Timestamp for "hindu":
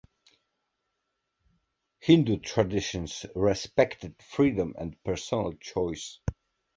1.99-2.39